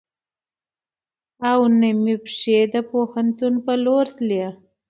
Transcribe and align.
او 1.51 1.59
نه 1.79 1.89
مې 2.01 2.15
پښې 2.23 2.59
د 2.73 2.75
پوهنتون 2.89 3.53
په 3.65 3.73
لور 3.83 4.05
تلې. 4.17 4.45